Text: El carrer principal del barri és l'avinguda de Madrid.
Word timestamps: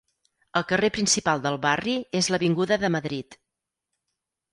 El 0.59 0.63
carrer 0.69 0.87
principal 0.95 1.43
del 1.43 1.57
barri 1.65 1.93
és 2.21 2.29
l'avinguda 2.35 2.79
de 2.85 2.91
Madrid. 2.97 3.37